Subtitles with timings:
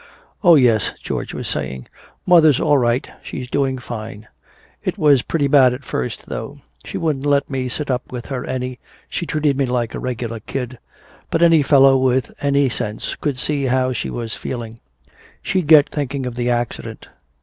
[0.43, 1.85] "Oh, yes," George was saying,
[2.25, 4.27] "mother's all right, she's doing fine.
[4.83, 6.57] It was pretty bad at first, though.
[6.83, 8.79] She wouldn't let me sit up with her any
[9.11, 10.79] she treated me like a regular kid.
[11.29, 14.79] But any fellow with any sense could see how she was feeling.
[15.43, 17.07] She'd get thinking of the accident."